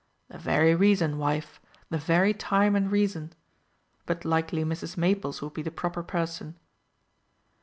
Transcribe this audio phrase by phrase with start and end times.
[0.29, 3.33] "The very reason, wife, the very time and reason.
[4.07, 4.97] But likely Mrs.
[4.97, 6.57] Maples would be the proper person."